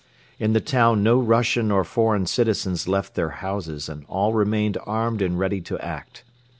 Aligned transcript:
In 0.39 0.53
the 0.53 0.59
town 0.59 1.03
no 1.03 1.19
Russian 1.19 1.69
or 1.69 1.83
foreign 1.83 2.25
citizens 2.25 2.87
left 2.87 3.13
their 3.13 3.29
houses 3.45 3.87
and 3.87 4.03
all 4.07 4.33
remained 4.33 4.79
armed 4.87 5.21
and 5.21 5.37
ready 5.37 5.61
to 5.61 5.77
act. 5.77 6.23